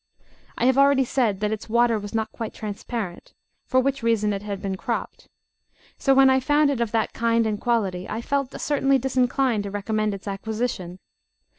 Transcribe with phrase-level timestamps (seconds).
[0.57, 3.35] I have already said that its water was not quite transparent,
[3.67, 5.27] for which reason it had been cropped;
[5.95, 9.69] so, when I found it of that kind and quality, I felt certainly disinclined to
[9.69, 10.97] recommend its acquisition.